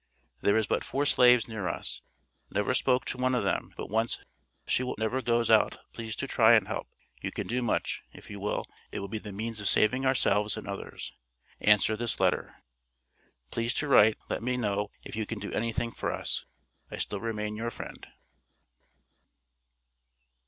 [0.41, 2.01] There is but 4 slaves near us,
[2.49, 4.17] never spoke to one of them but wonce
[4.65, 6.89] she never gos out pleas to tri and help,
[7.21, 10.57] you can do much if you will it will be the means of saving ourselves
[10.57, 11.13] and others.
[11.59, 12.63] Ancer this letter.
[13.51, 16.47] Pleas to writ let me no if you can do anything for us.
[16.89, 18.07] I still remain your friend.